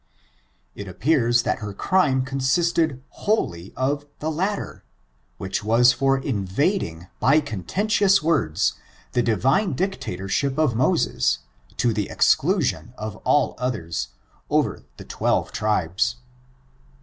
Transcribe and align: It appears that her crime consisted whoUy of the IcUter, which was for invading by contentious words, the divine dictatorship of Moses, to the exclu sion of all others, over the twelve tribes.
It 0.73 0.87
appears 0.87 1.43
that 1.43 1.59
her 1.59 1.75
crime 1.75 2.25
consisted 2.25 3.03
whoUy 3.27 3.71
of 3.75 4.07
the 4.17 4.31
IcUter, 4.31 4.81
which 5.37 5.63
was 5.63 5.93
for 5.93 6.17
invading 6.17 7.05
by 7.19 7.39
contentious 7.39 8.19
words, 8.23 8.73
the 9.11 9.21
divine 9.21 9.73
dictatorship 9.73 10.57
of 10.57 10.73
Moses, 10.75 11.37
to 11.77 11.93
the 11.93 12.07
exclu 12.11 12.63
sion 12.63 12.95
of 12.97 13.17
all 13.17 13.53
others, 13.59 14.07
over 14.49 14.81
the 14.97 15.05
twelve 15.05 15.51
tribes. 15.51 16.15